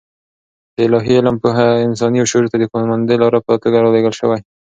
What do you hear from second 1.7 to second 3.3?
انساني شعور ته د قانونمندې